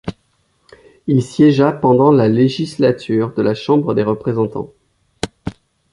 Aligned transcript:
Il 1.05 1.21
siégea 1.21 1.71
pendant 1.71 2.11
la 2.11 2.27
législature 2.27 3.35
de 3.35 3.43
la 3.43 3.53
Chambre 3.53 3.93
des 3.93 4.01
représentants. 4.01 4.73